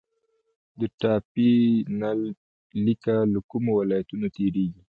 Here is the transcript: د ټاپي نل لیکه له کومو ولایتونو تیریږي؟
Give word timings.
د 0.79 0.81
ټاپي 0.99 1.53
نل 1.99 2.19
لیکه 2.85 3.15
له 3.33 3.39
کومو 3.51 3.71
ولایتونو 3.79 4.27
تیریږي؟ 4.35 4.81